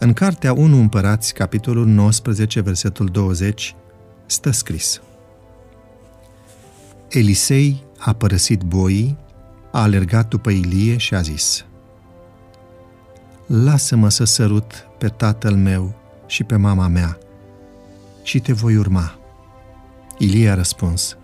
În 0.00 0.12
cartea 0.12 0.52
1 0.52 0.76
Împărați, 0.76 1.34
capitolul 1.34 1.86
19, 1.86 2.60
versetul 2.60 3.06
20, 3.06 3.74
stă 4.26 4.50
scris 4.50 5.00
Elisei 7.08 7.84
a 7.98 8.12
părăsit 8.12 8.62
boii, 8.62 9.16
a 9.72 9.82
alergat 9.82 10.28
după 10.28 10.50
Ilie 10.50 10.96
și 10.96 11.14
a 11.14 11.20
zis 11.20 11.64
Lasă-mă 13.46 14.08
să 14.08 14.24
sărut 14.24 14.86
pe 14.98 15.08
tatăl 15.08 15.54
meu 15.54 15.94
și 16.26 16.44
pe 16.44 16.56
mama 16.56 16.88
mea 16.88 17.18
și 18.22 18.40
te 18.40 18.52
voi 18.52 18.76
urma. 18.76 19.18
Ilie 20.18 20.50
a 20.50 20.54
răspuns 20.54 21.16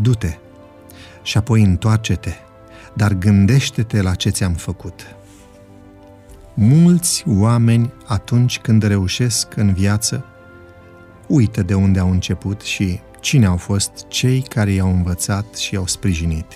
Du-te 0.00 0.38
și 1.22 1.36
apoi 1.36 1.62
întoarce-te, 1.62 2.32
dar 2.94 3.12
gândește-te 3.12 4.02
la 4.02 4.14
ce 4.14 4.28
ți-am 4.30 4.52
făcut. 4.52 5.16
Mulți 6.56 7.24
oameni, 7.28 7.92
atunci 8.06 8.58
când 8.58 8.82
reușesc 8.82 9.56
în 9.56 9.72
viață, 9.72 10.24
uită 11.26 11.62
de 11.62 11.74
unde 11.74 11.98
au 11.98 12.10
început 12.10 12.60
și 12.60 13.00
cine 13.20 13.46
au 13.46 13.56
fost 13.56 13.90
cei 14.08 14.40
care 14.40 14.70
i-au 14.70 14.90
învățat 14.90 15.54
și 15.54 15.74
i-au 15.74 15.86
sprijinit. 15.86 16.46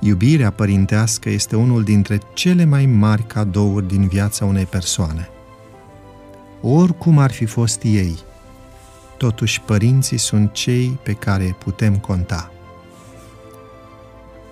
Iubirea 0.00 0.50
părintească 0.50 1.28
este 1.28 1.56
unul 1.56 1.84
dintre 1.84 2.20
cele 2.34 2.64
mai 2.64 2.86
mari 2.86 3.22
cadouri 3.22 3.88
din 3.88 4.08
viața 4.08 4.44
unei 4.44 4.64
persoane. 4.64 5.28
Oricum 6.60 7.18
ar 7.18 7.30
fi 7.30 7.44
fost 7.44 7.82
ei, 7.82 8.18
totuși 9.16 9.60
părinții 9.60 10.18
sunt 10.18 10.52
cei 10.52 10.98
pe 11.02 11.12
care 11.12 11.56
putem 11.58 11.96
conta. 11.96 12.52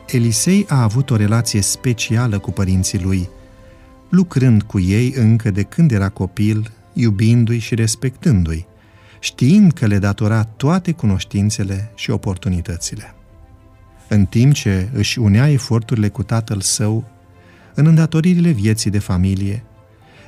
Elisei 0.06 0.66
a 0.68 0.82
avut 0.82 1.10
o 1.10 1.16
relație 1.16 1.60
specială 1.60 2.38
cu 2.38 2.50
părinții 2.50 3.02
lui, 3.02 3.28
lucrând 4.08 4.62
cu 4.62 4.80
ei 4.80 5.12
încă 5.16 5.50
de 5.50 5.62
când 5.62 5.90
era 5.92 6.08
copil, 6.08 6.70
iubindu-i 6.92 7.58
și 7.58 7.74
respectându-i, 7.74 8.66
știind 9.20 9.72
că 9.72 9.86
le 9.86 9.98
datora 9.98 10.42
toate 10.42 10.92
cunoștințele 10.92 11.90
și 11.94 12.10
oportunitățile. 12.10 13.14
În 14.08 14.24
timp 14.26 14.52
ce 14.52 14.88
își 14.92 15.18
unea 15.18 15.50
eforturile 15.50 16.08
cu 16.08 16.22
tatăl 16.22 16.60
său, 16.60 17.04
în 17.74 17.86
îndatoririle 17.86 18.50
vieții 18.50 18.90
de 18.90 18.98
familie, 18.98 19.62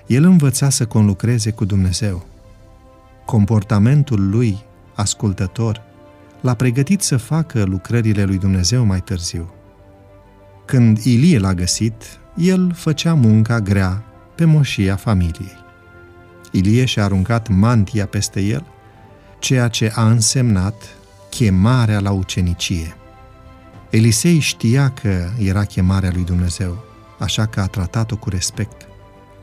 el 0.07 0.25
învăța 0.25 0.71
să 0.71 0.87
conlucreze 0.87 1.51
cu 1.51 1.65
Dumnezeu. 1.65 2.27
Comportamentul 3.25 4.29
lui, 4.29 4.59
ascultător, 4.95 5.83
l-a 6.41 6.55
pregătit 6.55 7.01
să 7.01 7.17
facă 7.17 7.65
lucrările 7.65 8.25
lui 8.25 8.39
Dumnezeu 8.39 8.85
mai 8.85 9.01
târziu. 9.01 9.53
Când 10.65 10.99
Ilie 10.99 11.39
l-a 11.39 11.55
găsit, 11.55 12.21
el 12.39 12.73
făcea 12.75 13.15
munca 13.15 13.61
grea 13.61 14.03
pe 14.35 14.45
moșia 14.45 14.97
familiei. 14.97 15.57
Ilie 16.51 16.85
și-a 16.85 17.05
aruncat 17.05 17.49
mantia 17.49 18.07
peste 18.07 18.41
el, 18.41 18.67
ceea 19.39 19.69
ce 19.69 19.93
a 19.95 20.09
însemnat 20.09 20.75
chemarea 21.31 22.01
la 22.01 22.11
ucenicie. 22.11 22.97
Elisei 23.91 24.39
știa 24.39 24.91
că 24.91 25.31
era 25.39 25.65
chemarea 25.65 26.11
lui 26.15 26.25
Dumnezeu, 26.25 26.85
așa 27.19 27.47
că 27.47 27.61
a 27.61 27.67
tratat-o 27.67 28.17
cu 28.17 28.29
respect. 28.29 28.89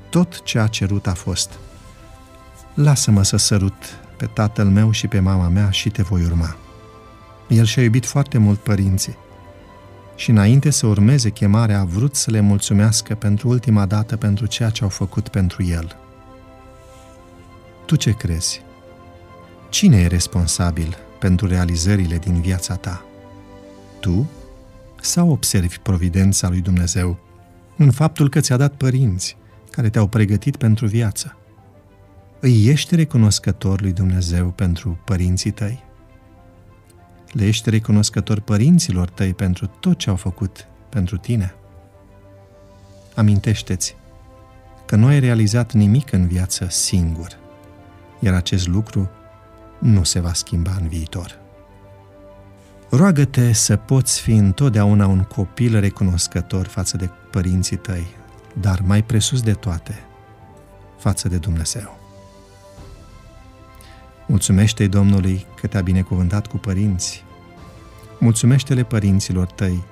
Tot 0.09 0.43
ce 0.43 0.59
a 0.59 0.67
cerut 0.67 1.07
a 1.07 1.13
fost 1.13 1.49
Lasă-mă 2.73 3.23
să 3.23 3.37
sărut 3.37 3.83
pe 4.17 4.25
tatăl 4.25 4.65
meu 4.65 4.91
și 4.91 5.07
pe 5.07 5.19
mama 5.19 5.47
mea 5.47 5.69
și 5.69 5.89
te 5.89 6.01
voi 6.01 6.23
urma. 6.23 6.55
El 7.47 7.65
și-a 7.65 7.83
iubit 7.83 8.05
foarte 8.05 8.37
mult 8.37 8.59
părinții 8.59 9.17
și 10.15 10.29
înainte 10.29 10.69
să 10.69 10.87
urmeze 10.87 11.29
chemarea 11.29 11.79
a 11.79 11.83
vrut 11.83 12.15
să 12.15 12.31
le 12.31 12.39
mulțumească 12.39 13.15
pentru 13.15 13.47
ultima 13.47 13.85
dată 13.85 14.17
pentru 14.17 14.45
ceea 14.45 14.69
ce 14.69 14.83
au 14.83 14.89
făcut 14.89 15.27
pentru 15.27 15.63
el. 15.63 15.95
Tu 17.85 17.95
ce 17.95 18.11
crezi? 18.11 18.61
Cine 19.69 19.97
e 19.97 20.07
responsabil 20.07 20.97
pentru 21.19 21.47
realizările 21.47 22.17
din 22.17 22.41
viața 22.41 22.75
ta? 22.75 23.05
Tu 23.99 24.29
sau 25.01 25.29
observi 25.29 25.77
providența 25.77 26.49
lui 26.49 26.61
Dumnezeu 26.61 27.19
în 27.77 27.91
faptul 27.91 28.29
că 28.29 28.39
ți-a 28.39 28.57
dat 28.57 28.73
părinți 28.73 29.37
care 29.71 29.89
te-au 29.89 30.07
pregătit 30.07 30.55
pentru 30.55 30.87
viață? 30.87 31.37
Îi 32.39 32.67
ești 32.67 32.95
recunoscător 32.95 33.81
lui 33.81 33.91
Dumnezeu 33.91 34.49
pentru 34.49 34.99
părinții 35.05 35.51
tăi? 35.51 35.83
Le 37.35 37.45
ești 37.45 37.69
recunoscător 37.69 38.39
părinților 38.39 39.09
tăi 39.09 39.33
pentru 39.33 39.65
tot 39.65 39.97
ce 39.97 40.09
au 40.09 40.15
făcut 40.15 40.67
pentru 40.89 41.17
tine? 41.17 41.55
Amintește-ți 43.15 43.95
că 44.85 44.95
nu 44.95 45.05
ai 45.05 45.19
realizat 45.19 45.73
nimic 45.73 46.11
în 46.11 46.27
viață 46.27 46.67
singur, 46.69 47.37
iar 48.19 48.33
acest 48.33 48.67
lucru 48.67 49.09
nu 49.79 50.03
se 50.03 50.19
va 50.19 50.33
schimba 50.33 50.77
în 50.81 50.87
viitor. 50.87 51.39
Roagă-te 52.89 53.53
să 53.53 53.75
poți 53.75 54.21
fi 54.21 54.31
întotdeauna 54.31 55.07
un 55.07 55.21
copil 55.23 55.79
recunoscător 55.79 56.67
față 56.67 56.97
de 56.97 57.09
părinții 57.31 57.77
tăi, 57.77 58.07
dar 58.61 58.81
mai 58.81 59.03
presus 59.03 59.41
de 59.41 59.53
toate, 59.53 59.99
față 60.97 61.27
de 61.27 61.37
Dumnezeu. 61.37 62.04
Mulțumește-i 64.27 64.87
Domnului 64.87 65.45
că 65.61 65.67
te-a 65.67 65.81
binecuvântat 65.81 66.47
cu 66.47 66.57
părinți. 66.57 67.23
Mulțumește-le 68.19 68.83
părinților 68.83 69.45
tăi 69.45 69.83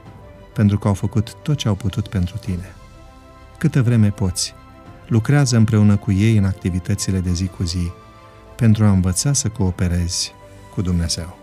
pentru 0.54 0.78
că 0.78 0.88
au 0.88 0.94
făcut 0.94 1.34
tot 1.34 1.58
ce 1.58 1.68
au 1.68 1.76
putut 1.76 2.08
pentru 2.08 2.38
tine. 2.38 2.76
Câtă 3.58 3.82
vreme 3.82 4.10
poți, 4.10 4.54
lucrează 5.08 5.58
împreună 5.58 5.96
cu 5.98 6.12
ei 6.12 6.38
în 6.38 6.46
activitățile 6.46 7.20
de 7.20 7.32
zi 7.32 7.48
cu 7.48 7.64
zi 7.64 7.92
pentru 8.56 8.86
a 8.86 8.90
învăța 8.90 9.34
să 9.34 9.50
cooperezi 9.50 10.34
cu 10.74 10.82
Dumnezeu. 10.82 11.43